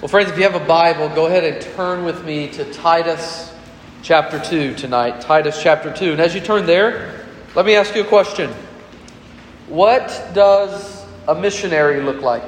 Well, 0.00 0.08
friends, 0.08 0.30
if 0.30 0.38
you 0.38 0.44
have 0.44 0.54
a 0.54 0.64
Bible, 0.64 1.10
go 1.10 1.26
ahead 1.26 1.44
and 1.44 1.60
turn 1.76 2.06
with 2.06 2.24
me 2.24 2.48
to 2.52 2.72
Titus 2.72 3.54
chapter 4.00 4.40
2 4.40 4.74
tonight. 4.74 5.20
Titus 5.20 5.62
chapter 5.62 5.92
2. 5.92 6.12
And 6.12 6.20
as 6.22 6.34
you 6.34 6.40
turn 6.40 6.64
there, 6.64 7.26
let 7.54 7.66
me 7.66 7.74
ask 7.74 7.94
you 7.94 8.00
a 8.00 8.06
question. 8.06 8.50
What 9.68 10.30
does 10.32 11.04
a 11.28 11.34
missionary 11.34 12.00
look 12.00 12.22
like? 12.22 12.42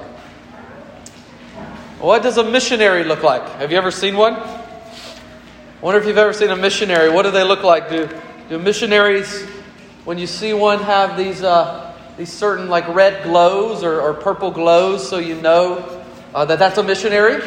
What 2.01 2.23
does 2.23 2.39
a 2.39 2.51
missionary 2.51 3.05
look 3.05 3.23
like? 3.23 3.47
Have 3.57 3.71
you 3.71 3.77
ever 3.77 3.91
seen 3.91 4.17
one? 4.17 4.33
I 4.33 4.59
wonder 5.83 6.01
if 6.01 6.07
you've 6.07 6.17
ever 6.17 6.33
seen 6.33 6.49
a 6.49 6.57
missionary. 6.57 7.11
What 7.11 7.25
do 7.25 7.31
they 7.31 7.45
look 7.45 7.63
like? 7.63 7.91
Do, 7.91 8.09
do 8.49 8.59
missionaries, 8.59 9.45
when 10.07 10.17
you 10.17 10.27
see 10.27 10.55
one, 10.55 10.79
have 10.85 11.19
these, 11.19 11.43
uh, 11.43 11.95
these 12.17 12.33
certain 12.33 12.71
like 12.71 12.89
red 12.89 13.25
glows 13.25 13.83
or, 13.85 14.01
or 14.01 14.15
purple 14.15 14.51
glows 14.51 15.07
so 15.07 15.19
you 15.19 15.35
know 15.35 16.02
uh, 16.35 16.45
that 16.45 16.59
that's 16.59 16.79
a 16.79 16.83
missionary. 16.83 17.43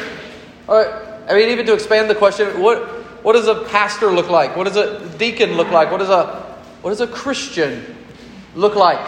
Or, 0.68 0.86
I 1.28 1.34
mean, 1.34 1.50
even 1.50 1.66
to 1.66 1.74
expand 1.74 2.08
the 2.10 2.14
question, 2.14 2.60
what, 2.60 2.84
what 3.24 3.32
does 3.32 3.48
a 3.48 3.64
pastor 3.64 4.10
look 4.10 4.28
like? 4.28 4.56
What 4.56 4.64
does 4.64 4.76
a 4.76 5.06
deacon 5.18 5.56
look 5.56 5.70
like? 5.70 5.90
What 5.90 5.98
does 5.98 6.10
a, 6.10 6.58
what 6.82 6.90
does 6.90 7.00
a 7.00 7.06
Christian 7.06 7.96
look 8.54 8.76
like? 8.76 9.04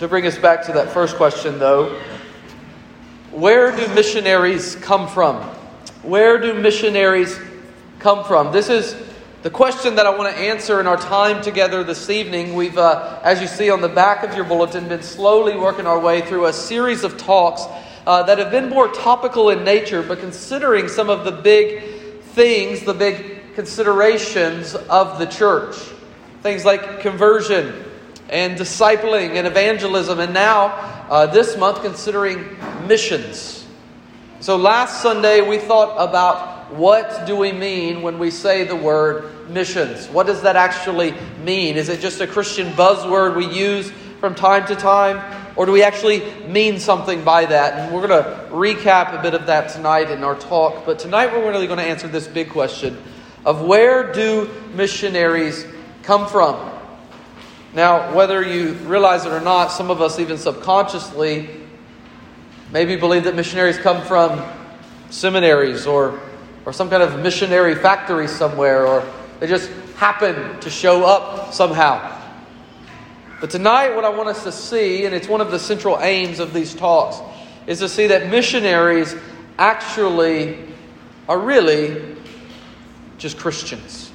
To 0.00 0.08
bring 0.08 0.26
us 0.26 0.38
back 0.38 0.64
to 0.66 0.72
that 0.72 0.90
first 0.90 1.16
question, 1.16 1.58
though, 1.58 2.00
where 3.32 3.76
do 3.76 3.86
missionaries 3.94 4.76
come 4.76 5.08
from? 5.08 5.42
Where 6.02 6.38
do 6.38 6.54
missionaries 6.54 7.38
come 7.98 8.24
from? 8.24 8.52
This 8.52 8.68
is 8.68 8.96
the 9.42 9.50
question 9.50 9.96
that 9.96 10.06
I 10.06 10.16
want 10.16 10.34
to 10.34 10.40
answer 10.40 10.80
in 10.80 10.86
our 10.86 10.96
time 10.96 11.42
together 11.42 11.84
this 11.84 12.10
evening. 12.10 12.54
We've, 12.54 12.78
uh, 12.78 13.20
as 13.22 13.40
you 13.40 13.46
see 13.46 13.70
on 13.70 13.80
the 13.80 13.88
back 13.88 14.24
of 14.24 14.34
your 14.34 14.44
bulletin, 14.44 14.88
been 14.88 15.02
slowly 15.02 15.56
working 15.56 15.86
our 15.86 15.98
way 15.98 16.20
through 16.20 16.46
a 16.46 16.52
series 16.52 17.04
of 17.04 17.18
talks 17.18 17.64
uh, 18.08 18.22
that 18.22 18.38
have 18.38 18.50
been 18.50 18.70
more 18.70 18.88
topical 18.88 19.50
in 19.50 19.64
nature, 19.64 20.02
but 20.02 20.18
considering 20.18 20.88
some 20.88 21.10
of 21.10 21.26
the 21.26 21.30
big 21.30 21.84
things, 22.22 22.80
the 22.80 22.94
big 22.94 23.54
considerations 23.54 24.74
of 24.74 25.18
the 25.18 25.26
church. 25.26 25.76
Things 26.42 26.64
like 26.64 27.00
conversion 27.00 27.84
and 28.30 28.56
discipling 28.56 29.36
and 29.36 29.46
evangelism, 29.46 30.20
and 30.20 30.32
now 30.32 30.68
uh, 31.10 31.26
this 31.26 31.58
month 31.58 31.82
considering 31.82 32.56
missions. 32.86 33.66
So 34.40 34.56
last 34.56 35.02
Sunday 35.02 35.46
we 35.46 35.58
thought 35.58 35.94
about 35.98 36.72
what 36.72 37.26
do 37.26 37.36
we 37.36 37.52
mean 37.52 38.00
when 38.00 38.18
we 38.18 38.30
say 38.30 38.64
the 38.64 38.76
word 38.76 39.50
missions? 39.50 40.06
What 40.06 40.26
does 40.26 40.40
that 40.42 40.56
actually 40.56 41.12
mean? 41.44 41.76
Is 41.76 41.90
it 41.90 42.00
just 42.00 42.22
a 42.22 42.26
Christian 42.26 42.72
buzzword 42.72 43.36
we 43.36 43.46
use 43.46 43.90
from 44.18 44.34
time 44.34 44.66
to 44.68 44.76
time? 44.76 45.18
Or 45.58 45.66
do 45.66 45.72
we 45.72 45.82
actually 45.82 46.22
mean 46.46 46.78
something 46.78 47.24
by 47.24 47.44
that? 47.44 47.74
And 47.74 47.92
we're 47.92 48.06
going 48.06 48.22
to 48.22 48.48
recap 48.52 49.18
a 49.18 49.20
bit 49.20 49.34
of 49.34 49.46
that 49.46 49.70
tonight 49.70 50.08
in 50.08 50.22
our 50.22 50.36
talk. 50.36 50.86
But 50.86 51.00
tonight 51.00 51.32
we're 51.32 51.50
really 51.50 51.66
going 51.66 51.80
to 51.80 51.84
answer 51.84 52.06
this 52.06 52.28
big 52.28 52.48
question 52.48 52.96
of 53.44 53.62
where 53.62 54.12
do 54.12 54.48
missionaries 54.74 55.66
come 56.04 56.28
from? 56.28 56.70
Now, 57.74 58.14
whether 58.14 58.40
you 58.40 58.74
realize 58.84 59.26
it 59.26 59.32
or 59.32 59.40
not, 59.40 59.72
some 59.72 59.90
of 59.90 60.00
us 60.00 60.20
even 60.20 60.38
subconsciously 60.38 61.50
maybe 62.70 62.94
believe 62.94 63.24
that 63.24 63.34
missionaries 63.34 63.78
come 63.78 64.06
from 64.06 64.40
seminaries 65.10 65.88
or, 65.88 66.20
or 66.66 66.72
some 66.72 66.88
kind 66.88 67.02
of 67.02 67.18
missionary 67.18 67.74
factory 67.74 68.28
somewhere, 68.28 68.86
or 68.86 69.04
they 69.40 69.48
just 69.48 69.70
happen 69.96 70.60
to 70.60 70.70
show 70.70 71.04
up 71.04 71.52
somehow. 71.52 72.17
But 73.40 73.50
tonight, 73.50 73.94
what 73.94 74.04
I 74.04 74.08
want 74.08 74.28
us 74.28 74.42
to 74.44 74.52
see, 74.52 75.04
and 75.04 75.14
it's 75.14 75.28
one 75.28 75.40
of 75.40 75.52
the 75.52 75.60
central 75.60 75.98
aims 76.00 76.40
of 76.40 76.52
these 76.52 76.74
talks, 76.74 77.20
is 77.68 77.78
to 77.78 77.88
see 77.88 78.08
that 78.08 78.30
missionaries 78.30 79.14
actually 79.58 80.58
are 81.28 81.38
really 81.38 82.16
just 83.18 83.38
Christians. 83.38 84.10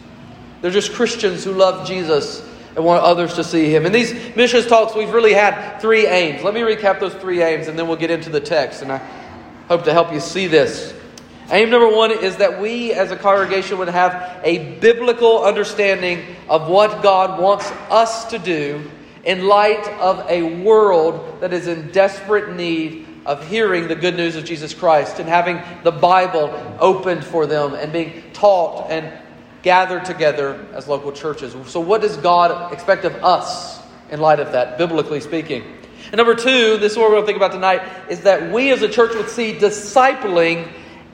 They're 0.62 0.72
just 0.72 0.94
Christians 0.94 1.44
who 1.44 1.54
love 1.54 1.88
Jesus 1.88 2.46
and 2.76 2.84
want 2.84 3.04
others 3.04 3.36
to 3.36 3.46
see 3.46 3.74
him. 3.74 3.86
In 3.86 3.94
these 3.94 4.14
missions 4.36 4.66
talks, 4.66 4.94
we've 4.94 5.14
really 5.14 5.34
had 5.34 5.80
three 5.80 6.06
aims. 6.06 6.44
Let 6.44 6.54
me 6.54 6.62
recap 6.62 7.00
those 7.00 7.14
three 7.14 7.42
aims, 7.42 7.68
and 7.68 7.80
then 7.80 7.88
we'll 7.88 7.98
get 7.98 8.12
into 8.12 8.30
the 8.30 8.42
text. 8.42 8.82
And 8.82 8.92
I 8.92 8.98
hope 9.70 9.86
to 9.86 9.94
help 9.94 10.12
you 10.12 10.20
see 10.20 10.48
this. 10.48 10.94
Aim 11.50 11.70
number 11.70 11.96
one 11.96 12.12
is 12.12 12.38
that 12.38 12.60
we 12.60 12.94
as 12.94 13.12
a 13.12 13.16
congregation 13.16 13.78
would 13.78 13.90
have 13.90 14.42
a 14.44 14.76
biblical 14.80 15.44
understanding 15.44 16.26
of 16.50 16.68
what 16.68 17.04
God 17.04 17.40
wants 17.40 17.70
us 17.90 18.26
to 18.26 18.40
do 18.40 18.90
in 19.24 19.48
light 19.48 19.88
of 20.00 20.30
a 20.30 20.62
world 20.62 21.40
that 21.42 21.54
is 21.54 21.68
in 21.68 21.92
desperate 21.92 22.56
need 22.56 23.08
of 23.26 23.48
hearing 23.48 23.88
the 23.88 23.96
good 23.96 24.16
news 24.16 24.36
of 24.36 24.44
Jesus 24.44 24.74
Christ 24.74 25.20
and 25.20 25.30
having 25.30 25.62
the 25.84 25.92
Bible 25.92 26.78
opened 26.80 27.24
for 27.24 27.46
them 27.46 27.74
and 27.74 27.94
being 27.94 28.24
taught 28.34 28.92
and 28.92 29.12
gathered 29.62 30.04
together 30.04 30.66
as 30.74 30.90
local 30.90 31.12
churches. 31.12 31.56
So, 31.72 31.80
what 31.80 32.02
does 32.02 32.18
God 32.18 32.74
expect 32.74 33.06
of 33.06 33.14
us 33.24 33.82
in 34.12 34.20
light 34.20 34.42
of 34.42 34.52
that, 34.52 34.78
biblically 34.78 35.22
speaking? 35.22 35.64
And 36.08 36.18
number 36.18 36.36
two, 36.36 36.78
this 36.78 36.92
is 36.92 36.98
what 36.98 37.10
we're 37.10 37.16
going 37.16 37.24
to 37.24 37.28
think 37.28 37.38
about 37.38 37.54
tonight, 37.54 37.82
is 38.10 38.22
that 38.22 38.52
we 38.52 38.72
as 38.72 38.82
a 38.82 38.90
church 38.90 39.16
would 39.16 39.30
see 39.30 39.54
discipling 39.54 40.70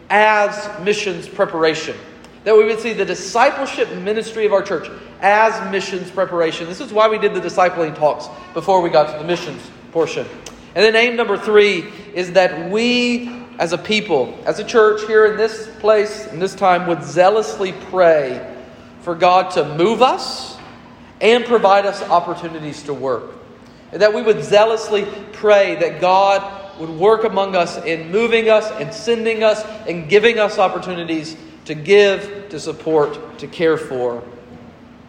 as 0.10 0.68
missions 0.84 1.28
preparation 1.30 1.96
that 2.44 2.56
we 2.56 2.64
would 2.66 2.80
see 2.80 2.94
the 2.94 3.06
discipleship 3.06 3.92
ministry 3.98 4.46
of 4.46 4.54
our 4.54 4.62
church 4.62 4.90
as 5.22 5.72
missions 5.72 6.10
preparation. 6.10 6.68
This 6.68 6.80
is 6.80 6.94
why 6.94 7.08
we 7.08 7.18
did 7.18 7.34
the 7.34 7.42
discipling 7.42 7.96
talks 7.96 8.28
before 8.54 8.82
we 8.82 8.90
got 8.90 9.12
to 9.12 9.18
the 9.20 9.26
missions 9.26 9.62
portion. 9.92 10.26
And 10.76 10.86
then 10.86 10.96
aim 10.96 11.16
number 11.16 11.38
three 11.38 11.92
is 12.14 12.34
that 12.34 12.70
we 12.70 13.40
as 13.60 13.74
a 13.74 13.78
people, 13.78 14.38
as 14.46 14.60
a 14.60 14.64
church 14.64 15.06
here 15.06 15.26
in 15.26 15.38
this 15.38 15.70
place, 15.80 16.28
in 16.28 16.40
this 16.40 16.56
time, 16.56 16.88
would 16.88 17.04
zealously 17.04 17.74
pray 17.90 18.56
for 19.02 19.14
God 19.14 19.52
to 19.52 19.76
move 19.76 20.02
us 20.02 20.58
and 21.20 21.44
provide 21.44 21.86
us 21.86 22.02
opportunities 22.04 22.84
to 22.84 22.94
work. 22.94 23.34
And 23.92 24.02
that 24.02 24.14
we 24.14 24.22
would 24.22 24.44
zealously 24.44 25.06
pray 25.34 25.76
that 25.76 26.00
God 26.00 26.80
would 26.80 26.90
work 26.90 27.26
among 27.26 27.56
us 27.56 27.78
in 27.84 28.12
moving 28.12 28.50
us 28.50 28.72
and 28.80 28.94
sending 28.94 29.44
us 29.44 29.62
and 29.88 30.08
giving 30.08 30.40
us 30.40 30.58
opportunities 30.58 31.36
to 31.70 31.76
give, 31.76 32.50
to 32.50 32.60
support, 32.60 33.38
to 33.38 33.46
care 33.46 33.78
for 33.78 34.24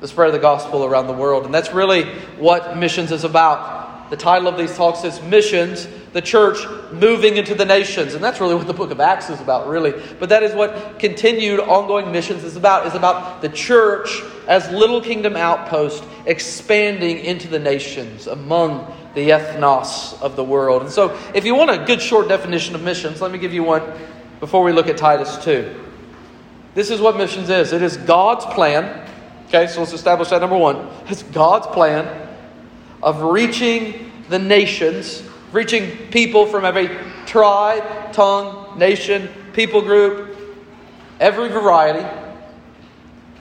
the 0.03 0.07
spread 0.07 0.27
of 0.27 0.35
the 0.35 0.39
gospel 0.39 0.85
around 0.85 1.07
the 1.07 1.13
world. 1.15 1.47
And 1.47 1.55
that's 1.55 1.73
really 1.73 2.05
what 2.37 2.77
missions 2.77 3.13
is 3.13 3.25
about. 3.25 4.11
The 4.11 4.19
title 4.19 4.47
of 4.47 4.59
these 4.59 4.77
talks 4.77 5.03
is 5.03 5.23
Missions, 5.23 5.89
the 6.13 6.21
Church 6.21 6.59
Moving 6.93 7.39
into 7.39 7.55
the 7.55 7.65
Nations. 7.65 8.13
And 8.13 8.23
that's 8.23 8.43
really 8.43 8.55
what 8.55 8.67
the 8.67 8.75
book 8.75 8.91
of 8.91 9.01
Acts 9.01 9.31
is 9.31 9.41
about, 9.41 9.69
really. 9.69 9.95
But 10.19 10.29
that 10.29 10.43
is 10.43 10.55
what 10.55 10.99
continued 10.99 11.61
ongoing 11.61 12.13
missions 12.13 12.45
is 12.45 12.57
about, 12.57 12.87
is 12.87 12.95
about 12.95 13.41
the 13.41 13.49
church 13.49 14.21
as 14.47 14.71
little 14.71 15.01
kingdom 15.01 15.37
outpost 15.37 16.05
expanding 16.27 17.21
into 17.21 17.49
the 17.49 17.59
nations 17.59 18.27
among 18.27 18.95
the 19.15 19.31
ethnos 19.31 20.21
of 20.21 20.37
the 20.37 20.45
world. 20.45 20.83
And 20.83 20.91
so 20.91 21.19
if 21.35 21.47
you 21.47 21.55
want 21.55 21.71
a 21.71 21.87
good 21.87 22.03
short 22.03 22.29
definition 22.29 22.75
of 22.75 22.83
missions, 22.83 23.23
let 23.23 23.33
me 23.33 23.39
give 23.39 23.55
you 23.55 23.63
one 23.63 23.83
before 24.41 24.63
we 24.63 24.73
look 24.73 24.89
at 24.89 24.99
Titus 24.99 25.43
2. 25.43 25.87
This 26.75 26.91
is 26.91 27.01
what 27.01 27.17
missions 27.17 27.51
is 27.51 27.73
it 27.73 27.83
is 27.83 27.97
God's 27.97 28.45
plan. 28.47 29.09
Okay, 29.49 29.67
so 29.67 29.81
let's 29.81 29.93
establish 29.93 30.29
that 30.29 30.41
number 30.41 30.57
one. 30.57 30.89
It's 31.09 31.25
God's 31.25 31.67
plan 31.69 32.29
of 33.03 33.23
reaching 33.23 34.13
the 34.29 34.39
nations, 34.39 35.23
reaching 35.53 35.97
people 36.11 36.47
from 36.47 36.65
every 36.65 36.89
tribe, 37.27 38.13
tongue, 38.13 38.79
nation, 38.79 39.29
people 39.53 39.83
group, 39.83 40.37
every 41.19 41.49
variety, 41.49 42.07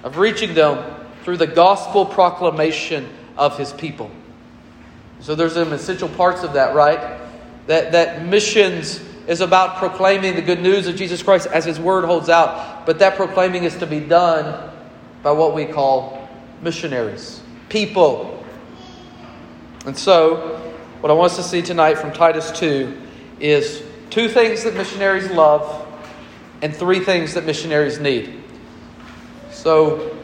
of 0.04 0.18
reaching 0.18 0.54
them 0.56 0.96
through 1.24 1.38
the 1.38 1.48
gospel 1.48 2.06
proclamation 2.06 3.08
of 3.38 3.58
his 3.58 3.72
people. 3.74 4.10
So 5.20 5.36
there's 5.36 5.54
some 5.54 5.74
essential 5.74 6.10
parts 6.10 6.44
of 6.44 6.54
that, 6.54 6.74
right? 6.74 7.20
That, 7.68 7.92
that 7.92 8.26
missions 8.26 9.00
is 9.30 9.42
about 9.42 9.78
proclaiming 9.78 10.36
the 10.36 10.42
good 10.42 10.60
news 10.60 10.88
of 10.88 10.96
Jesus 10.96 11.22
Christ 11.22 11.46
as 11.48 11.64
His 11.64 11.80
Word 11.80 12.04
holds 12.04 12.30
out. 12.30 12.88
But 12.88 12.98
that 12.98 13.16
proclaiming 13.16 13.64
is 13.64 13.78
to 13.78 13.86
be 13.86 14.00
done 14.00 14.72
by 15.22 15.32
what 15.32 15.54
we 15.54 15.66
call 15.66 16.28
missionaries, 16.64 17.40
people. 17.70 18.44
And 19.86 19.96
so, 19.96 20.58
what 21.02 21.12
I 21.12 21.14
want 21.14 21.32
us 21.32 21.38
to 21.38 21.44
see 21.44 21.62
tonight 21.62 22.00
from 22.00 22.12
Titus 22.12 22.50
2 22.58 23.00
is 23.40 23.84
two 24.10 24.30
things 24.30 24.64
that 24.64 24.74
missionaries 24.74 25.30
love 25.30 25.88
and 26.64 26.76
three 26.76 27.00
things 27.00 27.36
that 27.36 27.46
missionaries 27.46 28.00
need. 28.00 28.44
So, 29.52 30.18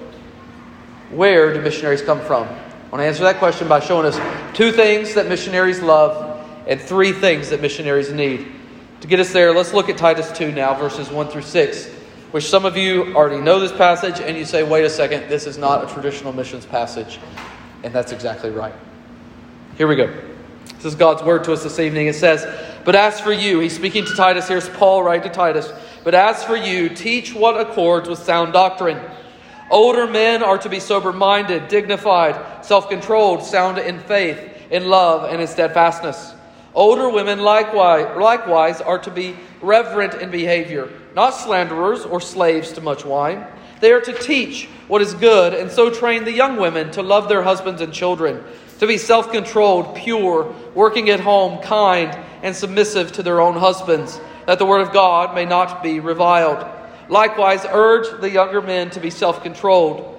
where 1.11 1.53
do 1.53 1.61
missionaries 1.61 2.01
come 2.01 2.21
from? 2.21 2.47
I 2.47 2.89
want 2.89 3.01
to 3.01 3.05
answer 3.05 3.23
that 3.23 3.37
question 3.37 3.67
by 3.67 3.81
showing 3.81 4.07
us 4.07 4.19
two 4.55 4.71
things 4.71 5.13
that 5.13 5.27
missionaries 5.27 5.79
love 5.79 6.43
and 6.65 6.81
three 6.81 7.11
things 7.11 7.51
that 7.51 7.61
missionaries 7.61 8.11
need. 8.11 8.54
To 9.05 9.09
get 9.09 9.19
us 9.19 9.31
there, 9.31 9.53
let's 9.53 9.71
look 9.71 9.87
at 9.87 9.99
Titus 9.99 10.31
2 10.31 10.51
now, 10.51 10.73
verses 10.73 11.11
1 11.11 11.27
through 11.27 11.43
6, 11.43 11.89
which 12.31 12.49
some 12.49 12.65
of 12.65 12.75
you 12.75 13.15
already 13.15 13.39
know 13.39 13.59
this 13.59 13.71
passage, 13.71 14.19
and 14.19 14.35
you 14.35 14.45
say, 14.45 14.63
wait 14.63 14.83
a 14.83 14.89
second, 14.89 15.29
this 15.29 15.45
is 15.45 15.59
not 15.59 15.87
a 15.87 15.93
traditional 15.93 16.33
missions 16.33 16.65
passage. 16.65 17.19
And 17.83 17.93
that's 17.93 18.11
exactly 18.11 18.49
right. 18.49 18.73
Here 19.77 19.85
we 19.85 19.95
go. 19.95 20.11
This 20.77 20.85
is 20.85 20.95
God's 20.95 21.21
word 21.21 21.43
to 21.43 21.53
us 21.53 21.61
this 21.61 21.77
evening. 21.77 22.07
It 22.07 22.15
says, 22.15 22.47
But 22.83 22.95
as 22.95 23.19
for 23.19 23.31
you, 23.31 23.59
he's 23.59 23.75
speaking 23.75 24.05
to 24.05 24.15
Titus, 24.15 24.47
here's 24.47 24.69
Paul 24.69 25.03
right 25.03 25.21
to 25.21 25.29
Titus. 25.29 25.71
But 26.03 26.15
as 26.15 26.43
for 26.43 26.55
you, 26.55 26.89
teach 26.89 27.31
what 27.31 27.61
accords 27.61 28.09
with 28.09 28.17
sound 28.17 28.53
doctrine. 28.53 28.99
Older 29.69 30.07
men 30.07 30.41
are 30.41 30.57
to 30.57 30.67
be 30.67 30.79
sober 30.79 31.13
minded, 31.13 31.67
dignified, 31.67 32.65
self 32.65 32.89
controlled, 32.89 33.43
sound 33.43 33.77
in 33.77 33.99
faith, 33.99 34.39
in 34.71 34.87
love, 34.87 35.31
and 35.31 35.43
in 35.43 35.47
steadfastness. 35.47 36.33
Older 36.75 37.09
women 37.09 37.39
likewise, 37.39 38.17
likewise 38.17 38.81
are 38.81 38.99
to 38.99 39.09
be 39.09 39.37
reverent 39.61 40.15
in 40.15 40.29
behavior, 40.29 40.91
not 41.15 41.29
slanderers 41.29 42.03
or 42.03 42.19
slaves 42.19 42.73
to 42.73 42.81
much 42.81 43.05
wine. 43.05 43.47
They 43.79 43.93
are 43.93 44.01
to 44.01 44.13
teach 44.13 44.67
what 44.89 45.01
is 45.01 45.13
good, 45.13 45.53
and 45.53 45.71
so 45.71 45.89
train 45.89 46.25
the 46.25 46.33
young 46.33 46.57
women 46.57 46.91
to 46.91 47.01
love 47.01 47.29
their 47.29 47.43
husbands 47.43 47.81
and 47.81 47.93
children, 47.93 48.43
to 48.79 48.87
be 48.87 48.97
self 48.97 49.31
controlled, 49.31 49.95
pure, 49.95 50.53
working 50.73 51.09
at 51.09 51.21
home, 51.21 51.61
kind, 51.61 52.17
and 52.43 52.53
submissive 52.53 53.13
to 53.13 53.23
their 53.23 53.39
own 53.39 53.55
husbands, 53.55 54.19
that 54.45 54.59
the 54.59 54.65
word 54.65 54.81
of 54.81 54.91
God 54.91 55.33
may 55.33 55.45
not 55.45 55.81
be 55.81 56.01
reviled. 56.01 56.65
Likewise, 57.07 57.65
urge 57.69 58.19
the 58.19 58.29
younger 58.29 58.61
men 58.61 58.89
to 58.91 58.99
be 58.99 59.09
self 59.09 59.41
controlled. 59.43 60.11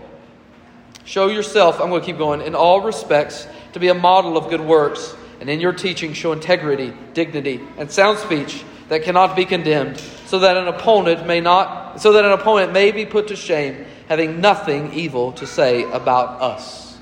Show 1.05 1.29
yourself, 1.29 1.81
I'm 1.81 1.91
going 1.91 2.01
to 2.01 2.07
keep 2.07 2.19
going, 2.19 2.41
in 2.41 2.55
all 2.55 2.81
respects 2.81 3.47
to 3.75 3.79
be 3.79 3.89
a 3.89 3.95
model 3.95 4.37
of 4.37 4.49
good 4.49 4.61
works, 4.61 5.15
and 5.41 5.51
in 5.51 5.61
your 5.61 5.73
teaching 5.73 6.13
show 6.13 6.33
integrity, 6.33 6.93
dignity, 7.15 7.61
and 7.79 7.91
sound 7.91 8.19
speech 8.19 8.65
that 8.89 9.03
cannot 9.03 9.35
be 9.35 9.45
condemned, 9.45 9.99
so 10.27 10.39
that 10.41 10.57
an 10.57 10.69
opponent 10.69 11.27
may 11.27 11.41
not 11.41 12.01
so 12.01 12.13
that 12.13 12.25
an 12.25 12.33
opponent 12.33 12.73
may 12.73 12.93
be 12.93 13.07
put 13.07 13.29
to 13.29 13.37
shame, 13.37 13.87
having 14.09 14.41
nothing 14.41 14.93
evil 14.93 15.33
to 15.33 15.47
say 15.47 15.85
about 15.91 16.43
us. 16.43 16.99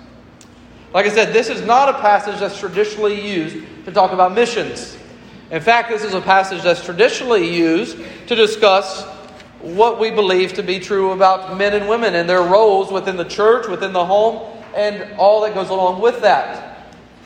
Like 0.93 1.07
I 1.07 1.09
said, 1.09 1.33
this 1.33 1.49
is 1.49 1.63
not 1.63 1.89
a 1.89 1.95
passage 1.95 2.39
that's 2.39 2.59
traditionally 2.59 3.21
used 3.21 3.67
to 3.85 3.93
talk 3.93 4.13
about 4.13 4.33
missions. 4.33 4.97
In 5.51 5.61
fact, 5.61 5.89
this 5.89 6.05
is 6.05 6.15
a 6.15 6.21
passage 6.21 6.63
that's 6.63 6.85
traditionally 6.85 7.53
used 7.53 7.99
to 8.29 8.35
discuss 8.35 9.05
what 9.61 9.99
we 9.99 10.11
believe 10.11 10.53
to 10.55 10.63
be 10.63 10.79
true 10.79 11.11
about 11.11 11.57
men 11.57 11.75
and 11.75 11.89
women 11.89 12.15
and 12.15 12.29
their 12.29 12.43
roles 12.43 12.93
within 12.93 13.17
the 13.17 13.25
church, 13.25 13.67
within 13.67 13.93
the 13.93 14.05
home, 14.05 14.63
and 14.75 15.19
all 15.19 15.41
that 15.43 15.55
goes 15.55 15.71
along 15.71 16.01
with 16.01 16.21
that. 16.21 16.74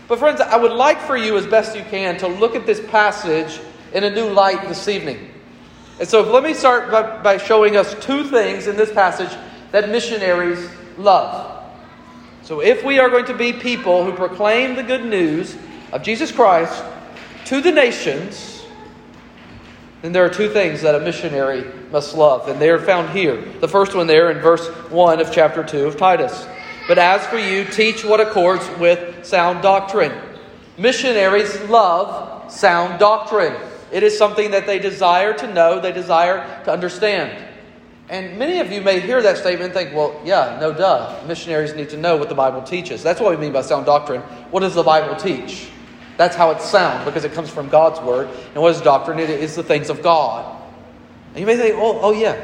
But, 0.09 0.19
friends, 0.19 0.41
I 0.41 0.57
would 0.57 0.73
like 0.73 1.01
for 1.01 1.17
you, 1.17 1.37
as 1.37 1.47
best 1.47 1.77
you 1.77 1.85
can, 1.85 2.17
to 2.19 2.29
look 2.29 2.57
at 2.57 2.65
this 2.65 2.81
passage 2.81 3.61
in 3.93 4.05
a 4.05 4.11
new 4.11 4.31
light 4.31 4.67
this 4.67 4.89
evening. 4.89 5.31
And 6.01 6.09
so, 6.09 6.23
let 6.23 6.43
me 6.43 6.55
start 6.55 6.91
by, 6.91 7.23
by 7.23 7.37
showing 7.37 7.77
us 7.77 7.95
two 8.01 8.25
things 8.25 8.67
in 8.67 8.77
this 8.77 8.91
passage 8.91 9.31
that 9.71 9.91
missionaries 9.91 10.67
love. 10.97 11.63
So, 12.43 12.61
if 12.61 12.83
we 12.83 12.99
are 12.99 13.11
going 13.11 13.27
to 13.27 13.35
be 13.35 13.53
people 13.53 14.03
who 14.03 14.13
proclaim 14.13 14.77
the 14.77 14.83
good 14.83 15.05
news 15.05 15.57
of 15.93 16.03
Jesus 16.03 16.33
Christ 16.33 16.83
to 17.45 17.61
the 17.61 17.71
nations, 17.71 18.65
then 20.01 20.13
there 20.13 20.25
are 20.25 20.31
two 20.31 20.49
things 20.49 20.81
that 20.83 20.95
a 20.95 21.01
missionary 21.01 21.65
must 21.91 22.17
love, 22.17 22.49
and 22.49 22.59
they 22.59 22.71
are 22.71 22.79
found 22.79 23.11
here. 23.11 23.43
The 23.61 23.69
first 23.69 23.95
one 23.95 24.07
there 24.07 24.31
in 24.31 24.39
verse 24.39 24.67
1 24.91 25.21
of 25.21 25.33
chapter 25.33 25.63
2 25.65 25.87
of 25.87 25.97
Titus. 25.99 26.47
But 26.89 26.99
as 26.99 27.25
for 27.27 27.39
you, 27.39 27.65
teach 27.65 28.05
what 28.05 28.19
accords 28.19 28.67
with 28.79 29.25
sound 29.25 29.63
doctrine. 29.63 30.13
Missionaries 30.79 31.61
love 31.69 32.51
sound 32.51 32.99
doctrine. 32.99 33.55
It 33.93 34.03
is 34.03 34.17
something 34.17 34.51
that 34.53 34.67
they 34.67 34.79
desire 34.79 35.35
to 35.35 35.53
know, 35.53 35.81
they 35.81 35.93
desire 35.93 36.63
to 36.65 36.73
understand. 36.73 37.45
And 38.09 38.39
many 38.39 38.59
of 38.59 38.73
you 38.73 38.81
may 38.81 39.01
hear 39.01 39.21
that 39.21 39.37
statement 39.37 39.65
and 39.65 39.75
think, 39.75 39.95
well, 39.95 40.19
yeah, 40.25 40.57
no 40.59 40.73
duh. 40.73 41.23
Missionaries 41.27 41.75
need 41.75 41.91
to 41.91 41.99
know 41.99 42.17
what 42.17 42.31
the 42.31 42.35
Bible 42.35 42.63
teaches. 42.63 43.03
That's 43.03 43.21
what 43.21 43.31
we 43.31 43.37
mean 43.37 43.53
by 43.53 43.61
sound 43.61 43.85
doctrine. 43.85 44.23
What 44.51 44.61
does 44.61 44.75
the 44.75 44.83
Bible 44.83 45.15
teach? 45.15 45.69
That's 46.17 46.35
how 46.35 46.51
it's 46.53 46.65
sound 46.65 47.05
because 47.05 47.25
it 47.25 47.33
comes 47.33 47.51
from 47.51 47.69
God's 47.69 48.01
word. 48.01 48.29
And 48.55 48.63
what 48.63 48.75
is 48.75 48.81
doctrine? 48.81 49.19
It 49.19 49.29
is 49.29 49.55
the 49.55 49.63
things 49.63 49.91
of 49.91 50.03
God. 50.03 50.59
And 51.31 51.41
you 51.41 51.47
may 51.47 51.57
think, 51.57 51.75
oh, 51.77 52.01
oh 52.01 52.13
yeah. 52.13 52.43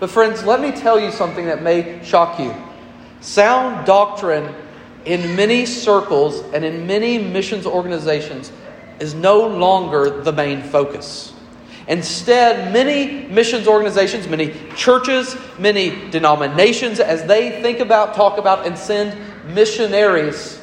But 0.00 0.10
friends, 0.10 0.44
let 0.44 0.60
me 0.60 0.72
tell 0.72 0.98
you 0.98 1.12
something 1.12 1.46
that 1.46 1.62
may 1.62 2.04
shock 2.04 2.40
you. 2.40 2.52
Sound 3.24 3.86
doctrine 3.86 4.54
in 5.06 5.34
many 5.34 5.64
circles 5.64 6.40
and 6.52 6.62
in 6.62 6.86
many 6.86 7.16
missions 7.16 7.64
organizations 7.64 8.52
is 9.00 9.14
no 9.14 9.46
longer 9.46 10.20
the 10.20 10.30
main 10.30 10.62
focus. 10.62 11.32
Instead, 11.88 12.70
many 12.70 13.26
missions 13.28 13.66
organizations, 13.66 14.28
many 14.28 14.52
churches, 14.76 15.38
many 15.58 16.10
denominations, 16.10 17.00
as 17.00 17.24
they 17.24 17.62
think 17.62 17.80
about, 17.80 18.14
talk 18.14 18.36
about, 18.36 18.66
and 18.66 18.76
send 18.76 19.18
missionaries, 19.54 20.60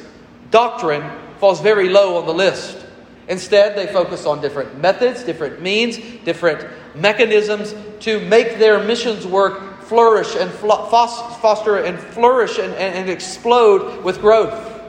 doctrine 0.52 1.02
falls 1.40 1.60
very 1.60 1.88
low 1.88 2.16
on 2.16 2.26
the 2.26 2.34
list. 2.34 2.78
Instead, 3.26 3.76
they 3.76 3.92
focus 3.92 4.24
on 4.24 4.40
different 4.40 4.80
methods, 4.80 5.24
different 5.24 5.60
means, 5.60 5.98
different 6.24 6.64
mechanisms 6.94 7.74
to 7.98 8.20
make 8.20 8.60
their 8.60 8.84
missions 8.84 9.26
work 9.26 9.71
flourish 9.92 10.36
and 10.36 10.50
foster 10.50 11.84
and 11.84 11.98
flourish 11.98 12.56
and, 12.58 12.72
and, 12.76 12.94
and 12.94 13.10
explode 13.10 14.02
with 14.02 14.22
growth. 14.22 14.80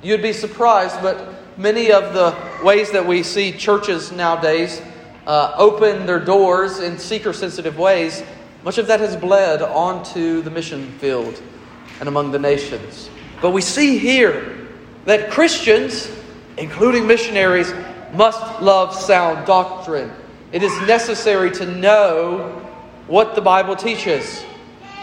You'd 0.00 0.22
be 0.22 0.32
surprised, 0.32 1.02
but 1.02 1.58
many 1.58 1.90
of 1.90 2.14
the 2.14 2.32
ways 2.62 2.92
that 2.92 3.04
we 3.04 3.24
see 3.24 3.50
churches 3.50 4.12
nowadays 4.12 4.80
uh, 5.26 5.54
open 5.56 6.06
their 6.06 6.20
doors 6.20 6.78
in 6.78 6.98
seeker 6.98 7.32
sensitive 7.32 7.76
ways, 7.76 8.22
much 8.62 8.78
of 8.78 8.86
that 8.86 9.00
has 9.00 9.16
bled 9.16 9.60
onto 9.60 10.40
the 10.42 10.50
mission 10.52 10.92
field 11.00 11.42
and 11.98 12.08
among 12.08 12.30
the 12.30 12.38
nations. 12.38 13.10
But 13.40 13.50
we 13.50 13.60
see 13.60 13.98
here 13.98 14.68
that 15.04 15.32
Christians, 15.32 16.08
including 16.58 17.08
missionaries, 17.08 17.74
must 18.12 18.62
love 18.62 18.94
sound 18.94 19.48
doctrine. 19.48 20.12
It 20.52 20.62
is 20.62 20.72
necessary 20.82 21.50
to 21.50 21.66
know 21.66 22.71
what 23.12 23.34
the 23.34 23.42
Bible 23.42 23.76
teaches 23.76 24.42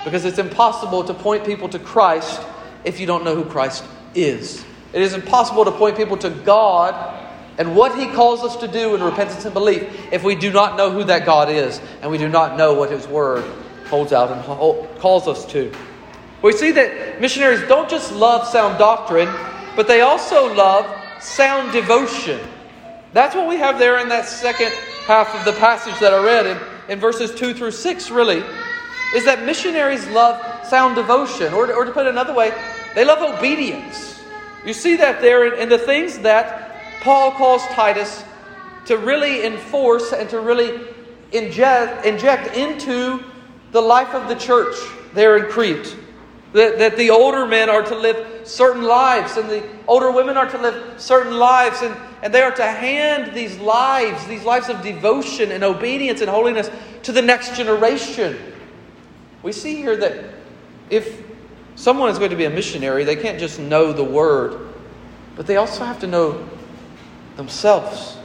because 0.04 0.26
it's 0.26 0.40
impossible 0.40 1.04
to 1.04 1.14
point 1.14 1.46
people 1.46 1.70
to 1.70 1.78
Christ 1.78 2.42
if 2.84 3.00
you 3.00 3.06
don't 3.06 3.24
know 3.24 3.36
who 3.36 3.46
Christ 3.46 3.84
is. 4.16 4.66
It 4.94 5.04
is 5.04 5.14
impossible 5.14 5.64
to 5.66 5.72
point 5.72 5.96
people 5.96 6.18
to 6.18 6.32
God 6.32 6.96
and 7.60 7.76
what 7.76 7.96
He 8.00 8.08
calls 8.08 8.44
us 8.44 8.56
to 8.56 8.68
do 8.68 8.96
in 8.96 9.04
repentance 9.04 9.46
and 9.46 9.54
belief 9.54 9.84
if 10.12 10.24
we 10.24 10.34
do 10.34 10.52
not 10.52 10.76
know 10.76 10.90
who 10.90 11.04
that 11.04 11.24
God 11.24 11.52
is 11.52 11.80
and 12.02 12.10
we 12.10 12.18
do 12.18 12.28
not 12.28 12.58
know 12.58 12.74
what 12.74 12.90
His 12.90 13.08
Word 13.08 13.46
holds 13.90 14.12
out 14.12 14.32
and 14.32 14.44
calls 15.00 15.28
us 15.28 15.46
to. 15.52 15.72
We 16.42 16.54
see 16.54 16.72
that 16.72 17.22
missionaries 17.22 17.62
don't 17.68 17.88
just 17.88 18.12
love 18.12 18.48
sound 18.48 18.80
doctrine, 18.80 19.30
but 19.76 19.88
they 19.88 20.02
also 20.02 20.52
love 20.56 20.84
sound 21.22 21.74
devotion. 21.74 22.40
That's 23.14 23.36
what 23.36 23.48
we 23.48 23.58
have 23.58 23.78
there 23.78 24.00
in 24.00 24.10
that 24.10 24.26
second 24.26 24.72
half 25.06 25.36
of 25.36 25.46
the 25.46 25.54
passage 25.60 26.00
that 26.00 26.12
I 26.12 26.26
read 26.26 26.60
in 26.90 27.00
verses 27.00 27.34
2 27.34 27.54
through 27.54 27.72
6, 27.72 28.10
really, 28.12 28.44
is 29.16 29.26
that 29.26 29.46
missionaries 29.46 30.06
love 30.08 30.68
sound 30.68 30.96
devotion. 30.96 31.54
Or, 31.54 31.72
or 31.74 31.86
to 31.86 31.92
put 31.92 32.06
it 32.06 32.10
another 32.10 32.34
way, 32.34 32.52
they 32.96 33.06
love 33.06 33.22
obedience. 33.22 34.20
You 34.66 34.74
see 34.74 34.96
that 34.98 35.22
there 35.22 35.54
in, 35.54 35.62
in 35.62 35.70
the 35.70 35.78
things 35.78 36.20
that 36.20 37.00
Paul 37.02 37.32
calls 37.32 37.66
Titus 37.68 38.24
to 38.86 38.98
really 38.98 39.46
enforce 39.46 40.14
and 40.14 40.30
to 40.32 40.42
really 40.42 40.88
inject, 41.32 42.06
inject 42.06 42.56
into 42.58 43.24
the 43.72 43.82
life 43.82 44.14
of 44.16 44.28
the 44.28 44.36
church 44.36 44.76
there 45.14 45.38
in 45.38 45.52
Crete. 45.52 45.96
That, 46.54 46.80
that 46.80 46.98
the 46.98 47.12
older 47.12 47.46
men 47.46 47.70
are 47.70 47.84
to 47.84 47.96
live 47.96 48.48
certain 48.48 48.82
lives 48.82 49.38
and 49.38 49.48
the 49.50 49.64
older 49.88 50.12
women 50.12 50.36
are 50.36 50.50
to 50.50 50.58
live 50.58 51.00
certain 51.00 51.38
lives 51.38 51.84
and, 51.84 51.96
and 52.24 52.34
they 52.34 52.42
are 52.42 52.56
to 52.56 52.66
hand 52.66 53.36
these 53.36 53.58
lives, 53.60 54.26
these 54.26 54.44
lives 54.44 54.68
of 54.68 54.82
devotion 54.82 55.52
and 55.52 55.64
obedience 55.64 56.22
and 56.22 56.30
holiness 56.30 56.72
to 57.04 57.12
the 57.12 57.22
next 57.22 57.56
generation. 57.56 58.38
We 59.44 59.52
see 59.52 59.76
here 59.76 59.96
that 59.98 60.26
if 60.90 61.24
someone 61.76 62.10
is 62.10 62.18
going 62.18 62.32
to 62.32 62.38
be 62.38 62.46
a 62.46 62.50
missionary, 62.50 63.04
they 63.04 63.16
can't 63.16 63.40
just 63.40 63.60
know 63.60 63.94
the 63.94 64.04
word, 64.04 64.70
but 65.36 65.46
they 65.46 65.58
also 65.58 65.86
have 65.86 66.00
to 66.00 66.08
know 66.08 66.50
themselves 67.38 68.18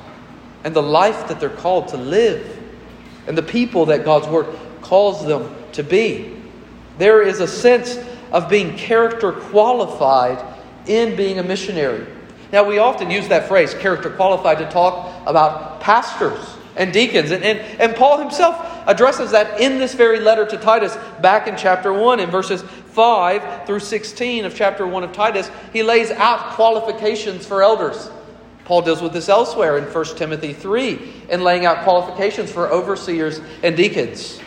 and 0.64 0.74
the 0.74 0.82
life 0.82 1.28
that 1.28 1.38
they're 1.38 1.50
called 1.50 1.88
to 1.88 1.96
live 1.96 2.58
and 3.26 3.38
the 3.38 3.42
people 3.42 3.86
that 3.86 4.04
God's 4.04 4.26
word 4.26 4.46
calls 4.80 5.24
them 5.24 5.54
to 5.72 5.82
be. 5.82 6.36
There 6.98 7.22
is 7.22 7.40
a 7.40 7.46
sense 7.46 7.96
of 8.34 8.48
being 8.48 8.76
character 8.76 9.30
qualified 9.32 10.44
in 10.86 11.16
being 11.16 11.38
a 11.38 11.42
missionary. 11.42 12.04
Now, 12.52 12.64
we 12.64 12.78
often 12.78 13.08
use 13.10 13.28
that 13.28 13.46
phrase, 13.46 13.72
character 13.74 14.10
qualified, 14.10 14.58
to 14.58 14.68
talk 14.70 15.26
about 15.26 15.80
pastors 15.80 16.44
and 16.76 16.92
deacons. 16.92 17.30
And, 17.30 17.44
and, 17.44 17.60
and 17.80 17.94
Paul 17.94 18.18
himself 18.18 18.56
addresses 18.86 19.30
that 19.30 19.60
in 19.60 19.78
this 19.78 19.94
very 19.94 20.18
letter 20.18 20.44
to 20.46 20.56
Titus 20.56 20.96
back 21.22 21.46
in 21.46 21.56
chapter 21.56 21.92
1, 21.92 22.18
in 22.18 22.28
verses 22.28 22.62
5 22.62 23.66
through 23.66 23.78
16 23.78 24.44
of 24.44 24.54
chapter 24.54 24.84
1 24.84 25.04
of 25.04 25.12
Titus. 25.12 25.48
He 25.72 25.84
lays 25.84 26.10
out 26.10 26.54
qualifications 26.54 27.46
for 27.46 27.62
elders. 27.62 28.10
Paul 28.64 28.82
deals 28.82 29.00
with 29.00 29.12
this 29.12 29.28
elsewhere 29.28 29.78
in 29.78 29.84
1 29.84 30.04
Timothy 30.16 30.52
3 30.52 31.12
in 31.30 31.42
laying 31.42 31.66
out 31.66 31.84
qualifications 31.84 32.50
for 32.50 32.68
overseers 32.68 33.40
and 33.62 33.76
deacons. 33.76 34.40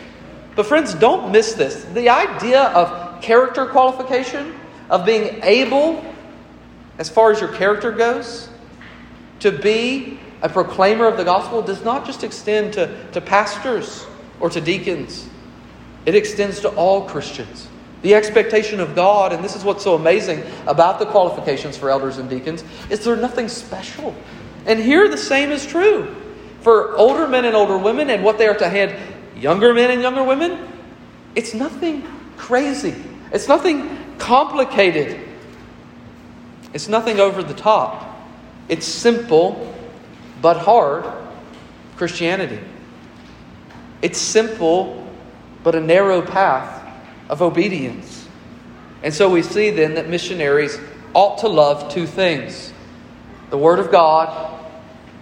But, 0.56 0.66
friends, 0.66 0.92
don't 0.92 1.32
miss 1.32 1.54
this. 1.54 1.84
The 1.94 2.10
idea 2.10 2.64
of 2.64 3.07
character 3.28 3.66
qualification 3.66 4.58
of 4.88 5.04
being 5.04 5.44
able, 5.44 6.02
as 6.96 7.10
far 7.10 7.30
as 7.30 7.38
your 7.38 7.52
character 7.52 7.92
goes, 7.92 8.48
to 9.40 9.52
be 9.52 10.18
a 10.40 10.48
proclaimer 10.48 11.06
of 11.06 11.18
the 11.18 11.24
gospel, 11.24 11.60
does 11.60 11.84
not 11.84 12.06
just 12.06 12.24
extend 12.24 12.72
to, 12.72 13.06
to 13.12 13.20
pastors 13.20 14.06
or 14.40 14.48
to 14.48 14.62
deacons, 14.62 15.28
it 16.06 16.14
extends 16.14 16.60
to 16.60 16.70
all 16.70 17.02
Christians. 17.02 17.68
The 18.00 18.14
expectation 18.14 18.80
of 18.80 18.94
God, 18.94 19.34
and 19.34 19.44
this 19.44 19.54
is 19.54 19.62
what's 19.62 19.84
so 19.84 19.94
amazing 19.94 20.42
about 20.66 20.98
the 20.98 21.04
qualifications 21.04 21.76
for 21.76 21.90
elders 21.90 22.16
and 22.16 22.30
deacons, 22.30 22.64
is 22.88 23.04
they're 23.04 23.14
nothing 23.14 23.48
special. 23.48 24.14
And 24.64 24.78
here 24.78 25.06
the 25.06 25.18
same 25.18 25.50
is 25.50 25.66
true 25.66 26.16
for 26.62 26.96
older 26.96 27.28
men 27.28 27.44
and 27.44 27.54
older 27.54 27.76
women 27.76 28.08
and 28.08 28.24
what 28.24 28.38
they 28.38 28.46
are 28.46 28.56
to 28.56 28.70
hand 28.70 28.96
younger 29.36 29.74
men 29.74 29.90
and 29.90 30.00
younger 30.00 30.24
women. 30.24 30.66
It's 31.34 31.52
nothing 31.52 32.04
crazy, 32.38 32.94
it's 33.32 33.48
nothing 33.48 34.16
complicated, 34.18 35.20
it's 36.72 36.88
nothing 36.88 37.20
over 37.20 37.42
the 37.42 37.54
top. 37.54 38.04
It's 38.68 38.86
simple 38.86 39.74
but 40.42 40.58
hard 40.58 41.04
Christianity. 41.96 42.60
It's 44.02 44.18
simple 44.18 45.10
but 45.64 45.74
a 45.74 45.80
narrow 45.80 46.22
path 46.22 46.86
of 47.28 47.42
obedience. 47.42 48.28
And 49.02 49.12
so 49.12 49.30
we 49.30 49.42
see 49.42 49.70
then 49.70 49.94
that 49.94 50.08
missionaries 50.08 50.78
ought 51.14 51.38
to 51.38 51.48
love 51.48 51.92
two 51.92 52.06
things 52.06 52.72
the 53.50 53.58
Word 53.58 53.78
of 53.78 53.90
God 53.90 54.62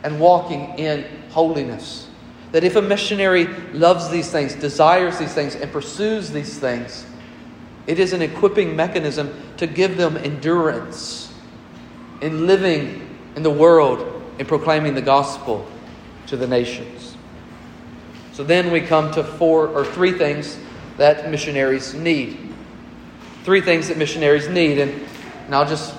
and 0.02 0.18
walking 0.18 0.78
in 0.78 1.04
holiness. 1.30 2.08
That 2.50 2.64
if 2.64 2.74
a 2.74 2.82
missionary 2.82 3.46
loves 3.72 4.10
these 4.10 4.30
things, 4.30 4.54
desires 4.54 5.18
these 5.18 5.32
things, 5.32 5.54
and 5.54 5.70
pursues 5.70 6.30
these 6.30 6.58
things, 6.58 7.06
it 7.86 7.98
is 7.98 8.12
an 8.12 8.22
equipping 8.22 8.74
mechanism 8.74 9.32
to 9.58 9.66
give 9.66 9.96
them 9.96 10.16
endurance 10.16 11.32
in 12.20 12.46
living 12.46 13.18
in 13.36 13.42
the 13.42 13.50
world 13.50 14.22
and 14.38 14.48
proclaiming 14.48 14.94
the 14.94 15.02
gospel 15.02 15.66
to 16.26 16.36
the 16.36 16.46
nations. 16.46 17.16
So 18.32 18.44
then 18.44 18.70
we 18.70 18.80
come 18.80 19.12
to 19.12 19.22
four 19.22 19.68
or 19.68 19.84
three 19.84 20.12
things 20.12 20.58
that 20.96 21.30
missionaries 21.30 21.94
need. 21.94 22.52
Three 23.44 23.60
things 23.60 23.88
that 23.88 23.96
missionaries 23.96 24.48
need, 24.48 24.78
and, 24.78 24.92
and 25.44 25.54
I'll 25.54 25.68
just, 25.68 25.94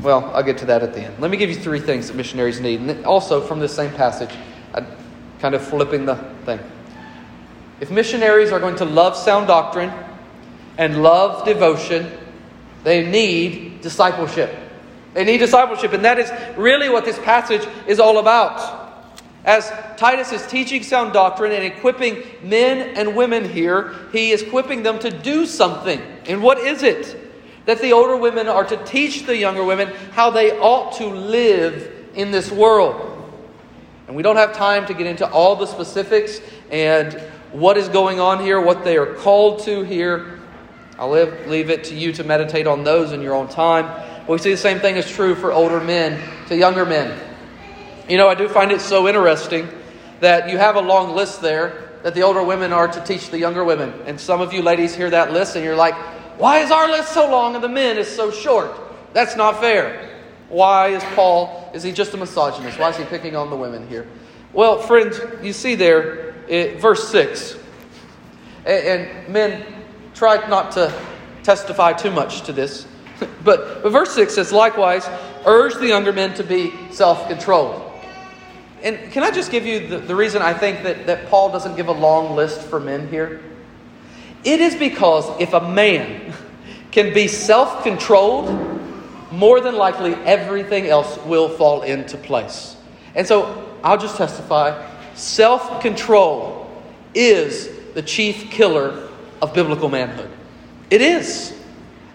well, 0.00 0.30
I'll 0.34 0.42
get 0.42 0.58
to 0.58 0.66
that 0.66 0.82
at 0.82 0.92
the 0.92 1.00
end. 1.00 1.18
Let 1.18 1.30
me 1.30 1.36
give 1.36 1.48
you 1.48 1.56
three 1.56 1.80
things 1.80 2.08
that 2.08 2.16
missionaries 2.16 2.60
need. 2.60 2.80
And 2.80 3.04
also 3.06 3.40
from 3.40 3.58
this 3.58 3.74
same 3.74 3.92
passage, 3.92 4.30
I'm 4.74 4.86
kind 5.38 5.54
of 5.54 5.66
flipping 5.66 6.04
the 6.04 6.16
thing. 6.44 6.60
If 7.80 7.90
missionaries 7.90 8.52
are 8.52 8.60
going 8.60 8.76
to 8.76 8.84
love 8.84 9.16
sound 9.16 9.46
doctrine 9.46 9.90
and 10.78 11.02
love 11.02 11.44
devotion, 11.44 12.10
they 12.84 13.08
need 13.08 13.80
discipleship. 13.80 14.54
They 15.14 15.24
need 15.24 15.38
discipleship, 15.38 15.92
and 15.92 16.04
that 16.04 16.18
is 16.18 16.30
really 16.56 16.88
what 16.88 17.04
this 17.04 17.18
passage 17.18 17.66
is 17.86 17.98
all 17.98 18.18
about. 18.18 18.80
As 19.44 19.72
Titus 19.96 20.32
is 20.32 20.46
teaching 20.46 20.82
sound 20.82 21.12
doctrine 21.12 21.52
and 21.52 21.64
equipping 21.64 22.22
men 22.42 22.96
and 22.96 23.16
women 23.16 23.48
here, 23.48 23.94
he 24.12 24.30
is 24.30 24.42
equipping 24.42 24.82
them 24.82 24.98
to 24.98 25.10
do 25.10 25.46
something. 25.46 26.00
And 26.26 26.42
what 26.42 26.58
is 26.58 26.82
it? 26.82 27.16
That 27.64 27.80
the 27.80 27.92
older 27.92 28.16
women 28.16 28.48
are 28.48 28.64
to 28.64 28.76
teach 28.84 29.26
the 29.26 29.36
younger 29.36 29.64
women 29.64 29.88
how 30.12 30.30
they 30.30 30.58
ought 30.58 30.92
to 30.98 31.06
live 31.06 32.08
in 32.14 32.30
this 32.30 32.50
world. 32.50 33.06
And 34.06 34.16
we 34.16 34.22
don't 34.22 34.36
have 34.36 34.54
time 34.54 34.86
to 34.86 34.94
get 34.94 35.06
into 35.06 35.28
all 35.30 35.56
the 35.56 35.66
specifics 35.66 36.40
and 36.70 37.14
what 37.52 37.76
is 37.76 37.88
going 37.88 38.20
on 38.20 38.42
here, 38.42 38.60
what 38.60 38.84
they 38.84 38.96
are 38.96 39.14
called 39.14 39.62
to 39.64 39.82
here. 39.82 40.39
I'll 41.00 41.10
leave 41.10 41.70
it 41.70 41.84
to 41.84 41.94
you 41.94 42.12
to 42.12 42.24
meditate 42.24 42.66
on 42.66 42.84
those 42.84 43.12
in 43.12 43.22
your 43.22 43.34
own 43.34 43.48
time. 43.48 43.86
But 44.26 44.34
we 44.34 44.38
see 44.38 44.50
the 44.50 44.58
same 44.58 44.80
thing 44.80 44.96
is 44.96 45.10
true 45.10 45.34
for 45.34 45.50
older 45.50 45.80
men 45.80 46.22
to 46.48 46.56
younger 46.56 46.84
men. 46.84 47.18
You 48.06 48.18
know, 48.18 48.28
I 48.28 48.34
do 48.34 48.50
find 48.50 48.70
it 48.70 48.82
so 48.82 49.08
interesting 49.08 49.66
that 50.20 50.50
you 50.50 50.58
have 50.58 50.76
a 50.76 50.80
long 50.82 51.16
list 51.16 51.40
there 51.40 51.90
that 52.02 52.14
the 52.14 52.20
older 52.20 52.42
women 52.42 52.74
are 52.74 52.86
to 52.86 53.00
teach 53.02 53.30
the 53.30 53.38
younger 53.38 53.64
women. 53.64 53.94
And 54.04 54.20
some 54.20 54.42
of 54.42 54.52
you 54.52 54.60
ladies 54.60 54.94
hear 54.94 55.08
that 55.08 55.32
list 55.32 55.56
and 55.56 55.64
you're 55.64 55.74
like, 55.74 55.94
why 56.38 56.58
is 56.58 56.70
our 56.70 56.90
list 56.90 57.14
so 57.14 57.30
long 57.30 57.54
and 57.54 57.64
the 57.64 57.68
men 57.68 57.96
is 57.96 58.06
so 58.06 58.30
short? 58.30 58.70
That's 59.14 59.36
not 59.36 59.58
fair. 59.58 60.06
Why 60.50 60.88
is 60.88 61.02
Paul, 61.14 61.70
is 61.72 61.82
he 61.82 61.92
just 61.92 62.12
a 62.12 62.18
misogynist? 62.18 62.78
Why 62.78 62.90
is 62.90 62.98
he 62.98 63.04
picking 63.04 63.36
on 63.36 63.48
the 63.48 63.56
women 63.56 63.88
here? 63.88 64.06
Well, 64.52 64.82
friends, 64.82 65.18
you 65.42 65.54
see 65.54 65.76
there, 65.76 66.34
it, 66.46 66.78
verse 66.78 67.08
6. 67.08 67.56
And, 68.66 68.84
and 68.86 69.28
men, 69.32 69.79
try 70.20 70.46
not 70.48 70.70
to 70.72 70.94
testify 71.42 71.92
too 71.92 72.12
much 72.12 72.42
to 72.42 72.52
this. 72.52 72.86
But, 73.44 73.82
but 73.82 73.90
verse 73.90 74.14
6 74.14 74.34
says, 74.34 74.52
likewise, 74.52 75.06
urge 75.44 75.74
the 75.74 75.86
younger 75.86 76.12
men 76.12 76.32
to 76.34 76.44
be 76.44 76.72
self 76.90 77.26
controlled 77.28 77.90
and 78.82 79.12
can 79.12 79.22
I 79.22 79.30
just 79.30 79.50
give 79.50 79.66
you 79.66 79.86
the, 79.86 79.98
the 79.98 80.16
reason 80.16 80.40
I 80.40 80.54
think 80.54 80.82
that, 80.84 81.06
that 81.06 81.28
Paul 81.28 81.50
doesn't 81.50 81.76
give 81.76 81.88
a 81.88 81.92
long 81.92 82.34
list 82.34 82.62
for 82.62 82.80
men 82.80 83.08
here? 83.08 83.42
It 84.42 84.60
is 84.60 84.74
because 84.74 85.28
if 85.40 85.52
a 85.52 85.60
man 85.60 86.32
can 86.90 87.12
be 87.12 87.28
self 87.28 87.82
controlled, 87.82 88.48
more 89.30 89.60
than 89.60 89.76
likely 89.76 90.14
everything 90.14 90.86
else 90.86 91.18
will 91.24 91.48
fall 91.48 91.82
into 91.82 92.16
place. 92.16 92.76
And 93.14 93.26
so 93.26 93.78
I'll 93.84 93.98
just 93.98 94.16
testify 94.16 94.88
self 95.14 95.82
control 95.82 96.66
is 97.12 97.68
the 97.92 98.02
chief 98.02 98.50
killer 98.50 99.09
of 99.40 99.54
biblical 99.54 99.88
manhood. 99.88 100.30
It 100.90 101.00
is. 101.00 101.56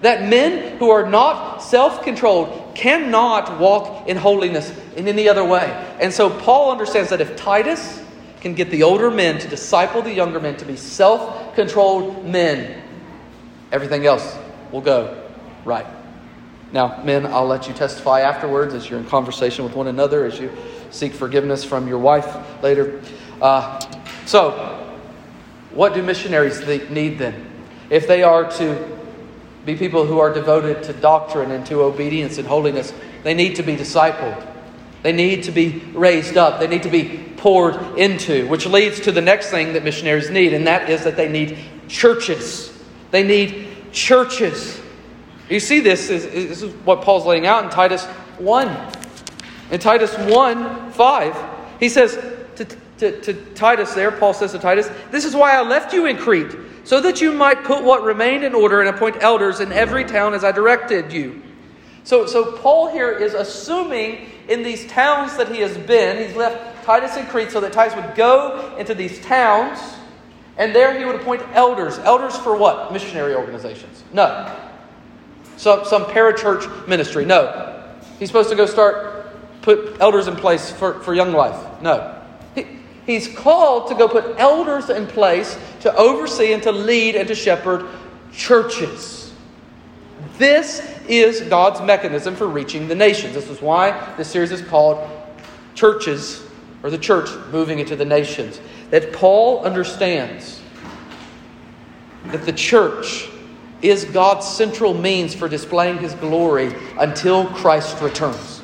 That 0.02 0.30
men 0.30 0.78
who 0.78 0.90
are 0.90 1.10
not 1.10 1.60
self 1.60 2.04
controlled 2.04 2.76
cannot 2.76 3.60
walk 3.60 4.08
in 4.08 4.18
holiness 4.18 4.72
in 4.96 5.08
any 5.08 5.28
other 5.28 5.44
way. 5.44 5.66
And 6.00 6.14
so 6.14 6.30
Paul 6.30 6.72
understands 6.72 7.10
that 7.10 7.22
if 7.22 7.36
Titus 7.36 8.04
can 8.42 8.54
get 8.54 8.70
the 8.70 8.84
older 8.84 9.10
men 9.10 9.40
to 9.40 9.48
disciple 9.48 10.02
the 10.02 10.14
younger 10.14 10.40
men 10.40 10.58
to 10.58 10.66
be 10.66 10.76
self 10.76 11.56
controlled 11.56 12.26
men, 12.26 12.84
everything 13.72 14.06
else 14.06 14.38
will 14.72 14.82
go 14.82 15.26
right. 15.64 15.88
Now, 16.72 17.02
men, 17.04 17.26
I'll 17.26 17.48
let 17.48 17.68
you 17.68 17.74
testify 17.74 18.22
afterwards 18.22 18.74
as 18.74 18.90
you're 18.90 19.00
in 19.00 19.06
conversation 19.06 19.64
with 19.64 19.76
one 19.76 19.88
another, 19.88 20.26
as 20.26 20.40
you 20.40 20.52
seek 20.92 21.14
forgiveness 21.14 21.64
from 21.64 21.88
your 21.88 22.00
wife 22.00 22.62
later. 22.62 23.02
Uh, 23.42 23.80
so, 24.26 24.85
what 25.76 25.94
do 25.94 26.02
missionaries 26.02 26.66
need 26.90 27.20
then? 27.20 27.52
If 27.92 28.08
they 28.08 28.24
are 28.24 28.50
to 28.54 28.96
be 29.66 29.76
people 29.76 30.06
who 30.06 30.20
are 30.20 30.32
devoted 30.32 30.84
to 30.84 30.94
doctrine 30.94 31.52
and 31.52 31.66
to 31.66 31.82
obedience 31.82 32.38
and 32.38 32.48
holiness. 32.48 32.94
They 33.24 33.34
need 33.34 33.56
to 33.56 33.64
be 33.64 33.76
discipled. 33.76 34.46
They 35.02 35.12
need 35.12 35.44
to 35.44 35.52
be 35.52 35.80
raised 35.94 36.38
up. 36.38 36.60
They 36.60 36.68
need 36.68 36.84
to 36.84 36.90
be 36.90 37.34
poured 37.38 37.98
into, 37.98 38.48
which 38.48 38.66
leads 38.66 39.00
to 39.02 39.12
the 39.12 39.22
next 39.22 39.50
thing 39.50 39.74
that 39.74 39.84
missionaries 39.84 40.30
need, 40.30 40.54
and 40.54 40.68
that 40.68 40.90
is 40.90 41.04
that 41.04 41.16
they 41.16 41.30
need 41.30 41.58
churches. 41.88 42.72
They 43.12 43.24
need 43.24 43.68
churches. 43.92 44.80
You 45.50 45.60
see 45.60 45.80
this, 45.80 46.08
this 46.08 46.62
is 46.62 46.74
what 46.86 47.02
Paul's 47.02 47.26
laying 47.26 47.46
out 47.46 47.64
in 47.64 47.70
Titus 47.70 48.06
1. 48.38 48.94
In 49.72 49.80
Titus 49.80 50.16
1 50.18 50.92
5, 50.92 51.80
he 51.80 51.90
says 51.90 52.35
to, 52.98 53.20
to, 53.22 53.34
Titus 53.54 53.94
there, 53.94 54.12
Paul 54.12 54.34
says 54.34 54.54
to 54.54 54.60
Titus, 54.60 54.90
This 55.12 55.26
is 55.26 55.36
why 55.36 55.56
I 55.56 55.62
left 55.62 55.94
you 55.94 56.06
in 56.06 56.18
Crete 56.18 56.56
so 56.86 57.02
that 57.02 57.20
you 57.20 57.34
might 57.34 57.64
put 57.64 57.84
what 57.84 58.04
remained 58.04 58.44
in 58.44 58.54
order 58.54 58.80
and 58.80 58.90
appoint 58.90 59.18
elders 59.22 59.60
in 59.60 59.72
every 59.72 60.06
town 60.06 60.34
as 60.34 60.44
I 60.44 60.52
directed 60.52 61.12
you. 61.12 61.42
So, 62.04 62.28
so 62.28 62.56
Paul 62.58 62.92
here 62.92 63.12
is 63.12 63.34
assuming 63.34 64.30
in 64.48 64.62
these 64.62 64.86
towns 64.86 65.36
that 65.38 65.50
he 65.50 65.60
has 65.62 65.76
been, 65.76 66.26
he's 66.26 66.36
left 66.38 66.86
Titus 66.86 67.18
in 67.18 67.26
Crete 67.26 67.50
so 67.50 67.60
that 67.62 67.74
Titus 67.74 67.96
would 67.96 68.16
go 68.16 68.76
into 68.78 68.94
these 68.94 69.20
towns, 69.22 69.80
and 70.58 70.74
there 70.74 70.98
he 70.98 71.04
would 71.04 71.16
appoint 71.16 71.42
elders. 71.54 71.98
Elders 72.00 72.38
for 72.38 72.56
what? 72.56 72.94
Missionary 72.94 73.34
organizations? 73.34 74.04
No. 74.14 74.56
Some, 75.58 75.86
some 75.86 76.06
parachurch 76.06 76.88
ministry? 76.88 77.26
No. 77.26 77.84
He's 78.20 78.30
supposed 78.30 78.52
to 78.52 78.56
go 78.56 78.68
start, 78.68 79.26
put 79.64 80.00
elders 80.00 80.28
in 80.28 80.36
place 80.36 80.72
for, 80.72 81.02
for 81.02 81.16
young 81.16 81.32
life? 81.32 81.82
No. 81.82 82.15
He's 83.06 83.28
called 83.28 83.90
to 83.90 83.96
go 83.96 84.08
put 84.08 84.40
elders 84.40 84.90
in 84.90 85.06
place 85.08 85.58
to 85.82 85.96
oversee 85.96 86.54
and 86.54 86.64
to 86.64 86.72
lead 86.72 87.16
and 87.16 87.28
to 87.28 87.36
shepherd 87.36 87.86
churches. 88.32 89.34
This 90.38 90.82
is 91.08 91.42
God's 91.42 91.82
mechanism 91.82 92.36
for 92.36 92.48
reaching 92.48 92.88
the 92.88 92.96
nations. 92.96 93.36
This 93.36 93.50
is 93.50 93.62
why 93.62 94.14
this 94.18 94.30
series 94.30 94.52
is 94.52 94.62
called 94.62 95.08
Churches, 95.76 96.46
or 96.84 96.90
the 96.90 96.98
Church 96.98 97.30
Moving 97.52 97.80
into 97.80 97.96
the 97.96 98.06
Nations. 98.06 98.60
That 98.90 99.14
Paul 99.14 99.64
understands 99.64 100.62
that 102.28 102.44
the 102.44 102.54
church 102.54 103.30
is 103.82 104.06
God's 104.06 104.48
central 104.48 104.94
means 104.94 105.36
for 105.36 105.48
displaying 105.48 106.00
his 106.00 106.14
glory 106.16 106.74
until 106.98 107.46
Christ 107.48 108.02
returns. 108.02 108.64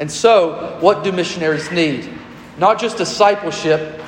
And 0.00 0.10
so, 0.10 0.76
what 0.80 1.04
do 1.04 1.12
missionaries 1.12 1.70
need? 1.70 2.10
Not 2.58 2.80
just 2.80 2.96
discipleship 2.96 4.00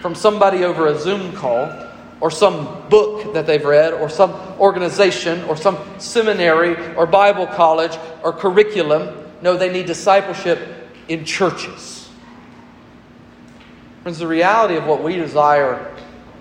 from 0.00 0.14
somebody 0.14 0.64
over 0.64 0.86
a 0.86 0.98
Zoom 0.98 1.32
call 1.32 1.72
or 2.20 2.30
some 2.30 2.88
book 2.88 3.34
that 3.34 3.46
they've 3.46 3.64
read 3.64 3.92
or 3.92 4.08
some 4.08 4.32
organization 4.58 5.42
or 5.44 5.56
some 5.56 5.78
seminary 5.98 6.76
or 6.94 7.06
Bible 7.06 7.46
college 7.46 7.96
or 8.22 8.32
curriculum. 8.32 9.24
No, 9.42 9.56
they 9.56 9.72
need 9.72 9.86
discipleship 9.86 10.58
in 11.08 11.24
churches. 11.24 12.08
Friends, 14.02 14.18
the 14.18 14.26
reality 14.26 14.76
of 14.76 14.86
what 14.86 15.02
we 15.02 15.16
desire 15.16 15.92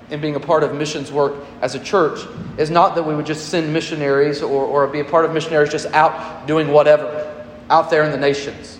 in 0.10 0.22
being 0.22 0.36
a 0.36 0.40
part 0.40 0.64
of 0.64 0.76
missions 0.76 1.12
work 1.12 1.34
as 1.62 1.74
a 1.74 1.80
church 1.80 2.20
is 2.58 2.70
not 2.70 2.96
that 2.96 3.04
we 3.04 3.16
would 3.16 3.26
just 3.26 3.50
send 3.50 3.74
missionaries 3.74 4.42
or, 4.42 4.64
or 4.66 4.88
be 4.88 5.00
a 5.00 5.06
part 5.06 5.26
of 5.26 5.34
missionaries 5.34 5.72
just 5.72 5.88
out 5.88 6.46
doing 6.48 6.68
whatever, 6.68 7.44
out 7.70 7.90
there 7.90 8.04
in 8.04 8.12
the 8.12 8.18
nations. 8.18 8.75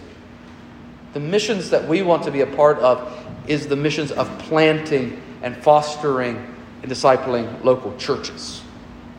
The 1.16 1.22
missions 1.22 1.70
that 1.70 1.88
we 1.88 2.02
want 2.02 2.24
to 2.24 2.32
be 2.32 2.42
a 2.42 2.46
part 2.46 2.78
of 2.80 3.26
is 3.48 3.68
the 3.68 3.76
missions 3.78 4.12
of 4.12 4.28
planting 4.40 5.22
and 5.42 5.56
fostering 5.56 6.36
and 6.84 6.92
discipling 6.92 7.64
local 7.64 7.96
churches. 7.96 8.62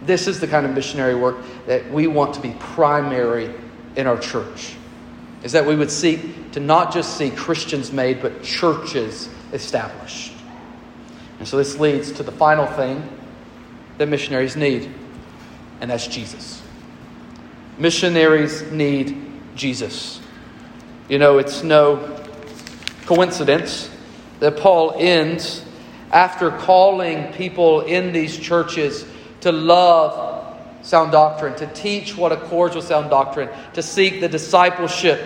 This 0.03 0.27
is 0.27 0.39
the 0.39 0.47
kind 0.47 0.67
of 0.67 0.75
missionary 0.75 1.15
work 1.15 1.39
that 1.65 1.91
we 1.91 2.07
want 2.07 2.35
to 2.35 2.41
be 2.41 2.55
primary 2.61 3.51
in 3.97 4.07
our 4.07 4.19
church. 4.19 4.77
Is 5.43 5.53
that 5.53 5.65
we 5.65 5.75
would 5.75 5.91
seek 5.91 6.53
to 6.53 6.61
not 6.61 6.93
just 6.93 7.17
see 7.17 7.31
Christians 7.31 7.91
made, 7.91 8.21
but 8.21 8.43
churches 8.43 9.31
established. 9.55 10.35
And 11.39 11.49
so 11.49 11.57
this 11.57 11.79
leads 11.79 12.13
to 12.13 12.23
the 12.23 12.33
final 12.33 12.67
thing 12.67 13.09
that 13.97 14.07
missionaries 14.07 14.55
need, 14.55 14.93
and 15.81 15.91
that's 15.91 16.07
Jesus. 16.07 16.61
Missionaries 17.79 18.71
need 18.71 19.17
Jesus. 19.55 20.21
You 21.09 21.19
know, 21.19 21.39
it's 21.39 21.63
no 21.63 22.19
coincidence 23.07 23.91
that 24.41 24.57
Paul 24.57 24.95
ends 24.99 25.65
after 26.11 26.51
calling 26.51 27.33
people 27.33 27.83
in 27.83 28.13
these 28.13 28.37
churches 28.37 29.05
to 29.41 29.53
love 29.53 30.57
sound 30.83 31.13
doctrine, 31.13 31.55
to 31.57 31.67
teach 31.69 32.17
what 32.17 32.33
accords 32.33 32.75
with 32.75 32.85
sound 32.85 33.11
doctrine, 33.11 33.49
to 33.75 33.83
seek 33.83 34.21
the 34.21 34.29
discipleship 34.29 35.21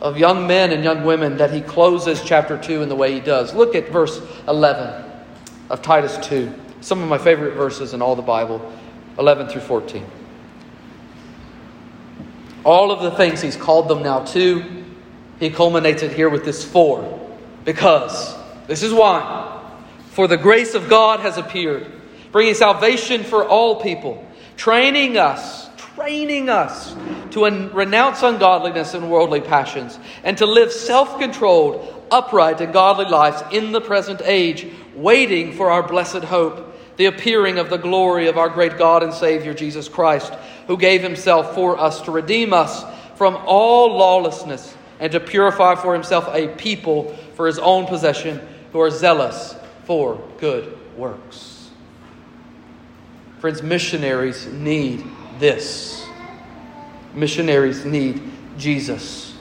of 0.00 0.18
young 0.18 0.46
men 0.46 0.72
and 0.72 0.84
young 0.84 1.04
women 1.04 1.36
that 1.38 1.52
he 1.52 1.60
closes 1.60 2.22
chapter 2.22 2.56
2 2.60 2.82
in 2.82 2.88
the 2.88 2.96
way 2.96 3.12
he 3.12 3.20
does. 3.20 3.54
Look 3.54 3.74
at 3.74 3.88
verse 3.88 4.20
11 4.46 5.04
of 5.70 5.82
Titus 5.82 6.18
2, 6.26 6.52
some 6.80 7.02
of 7.02 7.08
my 7.08 7.18
favorite 7.18 7.54
verses 7.54 7.94
in 7.94 8.02
all 8.02 8.14
the 8.14 8.22
Bible, 8.22 8.72
11 9.18 9.48
through 9.48 9.62
14. 9.62 10.04
All 12.66 12.90
of 12.90 13.00
the 13.00 13.12
things 13.12 13.40
he's 13.40 13.56
called 13.56 13.88
them 13.88 14.02
now 14.02 14.24
to, 14.24 14.84
he 15.40 15.50
culminates 15.50 16.02
it 16.02 16.12
here 16.12 16.28
with 16.28 16.44
this 16.44 16.64
for. 16.64 17.18
Because, 17.64 18.36
this 18.66 18.82
is 18.82 18.92
why. 18.92 19.62
For 20.10 20.26
the 20.26 20.36
grace 20.36 20.74
of 20.74 20.88
God 20.88 21.20
has 21.20 21.38
appeared, 21.38 21.90
bringing 22.32 22.54
salvation 22.54 23.24
for 23.24 23.46
all 23.46 23.80
people, 23.80 24.26
training 24.56 25.16
us 25.16 25.66
training 25.96 26.50
us 26.50 26.94
to 27.30 27.46
un- 27.46 27.72
renounce 27.72 28.22
ungodliness 28.22 28.92
and 28.92 29.10
worldly 29.10 29.40
passions, 29.40 29.98
and 30.22 30.36
to 30.36 30.44
live 30.44 30.70
self 30.70 31.18
controlled, 31.18 32.06
upright, 32.10 32.60
and 32.60 32.72
godly 32.72 33.06
lives 33.06 33.42
in 33.50 33.72
the 33.72 33.80
present 33.80 34.20
age, 34.24 34.66
waiting 34.94 35.54
for 35.54 35.70
our 35.70 35.82
blessed 35.82 36.24
hope, 36.24 36.75
the 36.96 37.06
appearing 37.06 37.58
of 37.58 37.70
the 37.70 37.76
glory 37.76 38.28
of 38.28 38.38
our 38.38 38.48
great 38.48 38.78
God 38.78 39.02
and 39.02 39.12
Savior 39.12 39.54
Jesus 39.54 39.88
Christ, 39.88 40.32
who 40.66 40.76
gave 40.76 41.02
himself 41.02 41.54
for 41.54 41.78
us 41.78 42.00
to 42.02 42.10
redeem 42.10 42.52
us 42.52 42.84
from 43.16 43.36
all 43.46 43.96
lawlessness 43.96 44.74
and 44.98 45.12
to 45.12 45.20
purify 45.20 45.74
for 45.74 45.92
himself 45.92 46.28
a 46.32 46.48
people 46.56 47.14
for 47.34 47.46
his 47.46 47.58
own 47.58 47.86
possession 47.86 48.40
who 48.72 48.80
are 48.80 48.90
zealous 48.90 49.54
for 49.84 50.22
good 50.38 50.76
works. 50.96 51.70
Friends, 53.40 53.62
missionaries 53.62 54.46
need 54.46 55.04
this 55.38 56.06
missionaries 57.16 57.84
need 57.84 58.20
Jesus. 58.58 59.34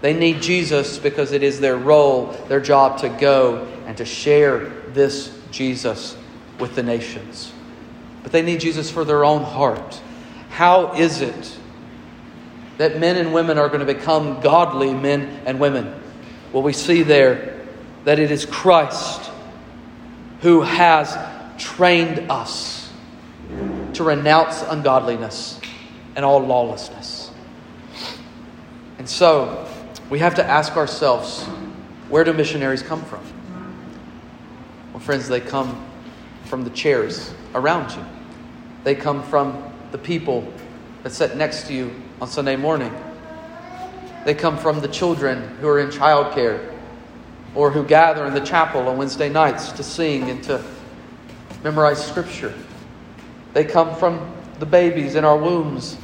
They 0.00 0.14
need 0.14 0.42
Jesus 0.42 0.98
because 0.98 1.30
it 1.32 1.42
is 1.42 1.60
their 1.60 1.76
role, 1.76 2.26
their 2.48 2.60
job 2.60 2.98
to 3.00 3.08
go 3.08 3.68
and 3.86 3.96
to 3.98 4.04
share 4.04 4.70
this 4.88 5.38
Jesus 5.50 6.16
with 6.62 6.76
the 6.76 6.82
nations. 6.82 7.52
But 8.22 8.30
they 8.30 8.40
need 8.40 8.60
Jesus 8.60 8.90
for 8.90 9.04
their 9.04 9.24
own 9.24 9.42
heart. 9.42 10.00
How 10.48 10.94
is 10.94 11.20
it 11.20 11.58
that 12.78 12.98
men 12.98 13.16
and 13.16 13.34
women 13.34 13.58
are 13.58 13.66
going 13.66 13.84
to 13.84 13.92
become 13.92 14.40
godly 14.40 14.94
men 14.94 15.42
and 15.44 15.58
women? 15.58 15.92
Well, 16.52 16.62
we 16.62 16.72
see 16.72 17.02
there 17.02 17.60
that 18.04 18.20
it 18.20 18.30
is 18.30 18.46
Christ 18.46 19.30
who 20.40 20.62
has 20.62 21.18
trained 21.58 22.30
us 22.30 22.90
to 23.94 24.04
renounce 24.04 24.62
ungodliness 24.62 25.60
and 26.14 26.24
all 26.24 26.38
lawlessness. 26.38 27.32
And 28.98 29.08
so, 29.08 29.68
we 30.10 30.20
have 30.20 30.36
to 30.36 30.44
ask 30.44 30.76
ourselves 30.76 31.44
where 32.08 32.22
do 32.22 32.32
missionaries 32.32 32.82
come 32.82 33.02
from? 33.04 33.24
Well, 34.92 35.00
friends, 35.00 35.28
they 35.28 35.40
come 35.40 35.88
from 36.52 36.64
the 36.64 36.70
chairs 36.70 37.32
around 37.54 37.90
you, 37.92 38.04
they 38.84 38.94
come 38.94 39.22
from 39.22 39.72
the 39.90 39.96
people 39.96 40.52
that 41.02 41.08
sit 41.08 41.34
next 41.34 41.66
to 41.66 41.72
you 41.72 41.90
on 42.20 42.28
Sunday 42.28 42.56
morning. 42.56 42.94
They 44.26 44.34
come 44.34 44.58
from 44.58 44.82
the 44.82 44.88
children 44.88 45.56
who 45.62 45.68
are 45.68 45.80
in 45.80 45.88
childcare 45.88 46.78
or 47.54 47.70
who 47.70 47.82
gather 47.82 48.26
in 48.26 48.34
the 48.34 48.40
chapel 48.42 48.86
on 48.86 48.98
Wednesday 48.98 49.30
nights 49.30 49.72
to 49.72 49.82
sing 49.82 50.28
and 50.28 50.44
to 50.44 50.62
memorize 51.64 52.06
scripture. 52.06 52.52
They 53.54 53.64
come 53.64 53.96
from 53.96 54.30
the 54.58 54.66
babies 54.66 55.14
in 55.14 55.24
our 55.24 55.38
wombs 55.38 55.96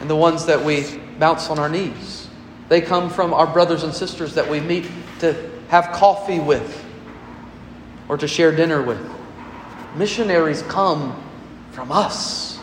and 0.00 0.10
the 0.10 0.16
ones 0.16 0.46
that 0.46 0.64
we 0.64 0.98
bounce 1.20 1.48
on 1.48 1.60
our 1.60 1.68
knees. 1.68 2.28
They 2.68 2.80
come 2.80 3.08
from 3.08 3.34
our 3.34 3.46
brothers 3.46 3.84
and 3.84 3.94
sisters 3.94 4.34
that 4.34 4.50
we 4.50 4.58
meet 4.58 4.90
to 5.20 5.48
have 5.68 5.92
coffee 5.92 6.40
with 6.40 6.83
or 8.08 8.16
to 8.16 8.28
share 8.28 8.54
dinner 8.54 8.82
with. 8.82 9.00
Missionaries 9.96 10.62
come 10.62 11.22
from 11.72 11.90
us. 11.92 12.58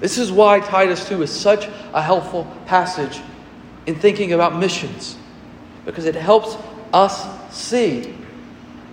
This 0.00 0.18
is 0.18 0.30
why 0.30 0.60
Titus 0.60 1.08
2 1.08 1.22
is 1.22 1.32
such 1.32 1.66
a 1.92 2.02
helpful 2.02 2.44
passage 2.66 3.20
in 3.86 3.94
thinking 3.94 4.32
about 4.32 4.56
missions, 4.56 5.16
because 5.84 6.04
it 6.04 6.14
helps 6.14 6.56
us 6.92 7.26
see 7.54 8.14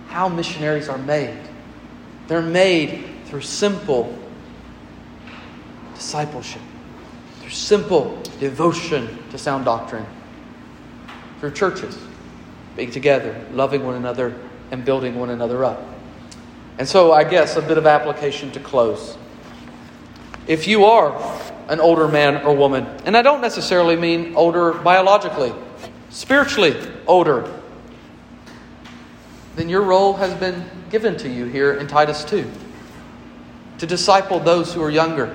how 0.08 0.28
missionaries 0.28 0.88
are 0.88 0.98
made. 0.98 1.38
They're 2.28 2.42
made 2.42 3.04
through 3.26 3.42
simple 3.42 4.18
discipleship, 5.94 6.62
through 7.40 7.50
simple 7.50 8.20
devotion 8.40 9.18
to 9.30 9.38
sound 9.38 9.64
doctrine, 9.64 10.06
through 11.40 11.52
churches 11.52 11.98
being 12.74 12.90
together, 12.90 13.46
loving 13.52 13.84
one 13.84 13.94
another, 13.94 14.34
and 14.70 14.84
building 14.84 15.18
one 15.18 15.30
another 15.30 15.64
up. 15.64 15.82
And 16.78 16.86
so, 16.86 17.12
I 17.12 17.24
guess 17.24 17.56
a 17.56 17.62
bit 17.62 17.78
of 17.78 17.86
application 17.86 18.50
to 18.52 18.60
close. 18.60 19.16
If 20.46 20.68
you 20.68 20.84
are 20.84 21.16
an 21.68 21.80
older 21.80 22.06
man 22.06 22.44
or 22.44 22.54
woman, 22.54 22.86
and 23.04 23.16
I 23.16 23.22
don't 23.22 23.40
necessarily 23.40 23.96
mean 23.96 24.34
older 24.36 24.72
biologically, 24.72 25.52
spiritually 26.10 26.76
older, 27.06 27.50
then 29.56 29.68
your 29.68 29.82
role 29.82 30.12
has 30.14 30.34
been 30.34 30.68
given 30.90 31.16
to 31.16 31.28
you 31.28 31.46
here 31.46 31.74
in 31.74 31.86
Titus 31.86 32.24
2 32.24 32.48
to 33.78 33.86
disciple 33.86 34.38
those 34.38 34.72
who 34.72 34.82
are 34.82 34.90
younger, 34.90 35.34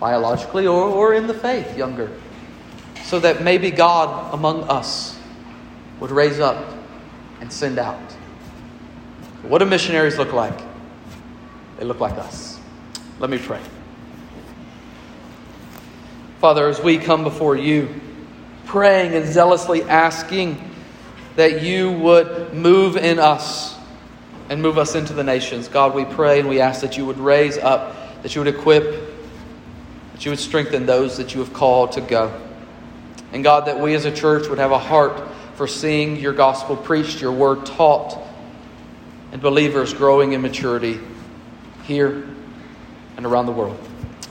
biologically 0.00 0.66
or, 0.66 0.84
or 0.84 1.14
in 1.14 1.26
the 1.26 1.34
faith, 1.34 1.76
younger, 1.76 2.10
so 3.04 3.20
that 3.20 3.42
maybe 3.42 3.70
God 3.70 4.34
among 4.34 4.64
us 4.64 5.18
would 6.00 6.10
raise 6.10 6.40
up 6.40 6.77
and 7.40 7.52
send 7.52 7.78
out. 7.78 8.12
What 9.42 9.58
do 9.58 9.66
missionaries 9.66 10.18
look 10.18 10.32
like? 10.32 10.58
They 11.78 11.84
look 11.84 12.00
like 12.00 12.14
us. 12.14 12.58
Let 13.18 13.30
me 13.30 13.38
pray. 13.38 13.60
Father, 16.40 16.68
as 16.68 16.80
we 16.80 16.98
come 16.98 17.24
before 17.24 17.56
you, 17.56 18.00
praying 18.66 19.14
and 19.14 19.26
zealously 19.26 19.82
asking 19.82 20.62
that 21.36 21.62
you 21.62 21.92
would 21.92 22.52
move 22.52 22.96
in 22.96 23.18
us 23.18 23.76
and 24.50 24.62
move 24.62 24.78
us 24.78 24.94
into 24.94 25.12
the 25.12 25.24
nations. 25.24 25.68
God, 25.68 25.94
we 25.94 26.04
pray 26.04 26.40
and 26.40 26.48
we 26.48 26.60
ask 26.60 26.80
that 26.80 26.96
you 26.96 27.06
would 27.06 27.18
raise 27.18 27.58
up, 27.58 28.22
that 28.22 28.34
you 28.34 28.40
would 28.40 28.52
equip, 28.54 29.08
that 30.12 30.24
you 30.24 30.30
would 30.30 30.38
strengthen 30.38 30.86
those 30.86 31.16
that 31.16 31.34
you 31.34 31.40
have 31.40 31.52
called 31.52 31.92
to 31.92 32.00
go. 32.00 32.32
And 33.32 33.44
God, 33.44 33.66
that 33.66 33.78
we 33.78 33.94
as 33.94 34.04
a 34.04 34.12
church 34.12 34.48
would 34.48 34.58
have 34.58 34.72
a 34.72 34.78
heart 34.78 35.20
for 35.58 35.66
seeing 35.66 36.20
your 36.20 36.32
gospel 36.32 36.76
preached, 36.76 37.20
your 37.20 37.32
word 37.32 37.66
taught, 37.66 38.16
and 39.32 39.42
believers 39.42 39.92
growing 39.92 40.32
in 40.32 40.40
maturity 40.40 41.00
here 41.82 42.24
and 43.16 43.26
around 43.26 43.46
the 43.46 43.52
world. 43.52 43.76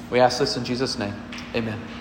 We 0.10 0.22
ask 0.22 0.40
this 0.40 0.56
in 0.56 0.64
Jesus' 0.64 0.98
name. 0.98 1.14
Amen. 1.54 1.97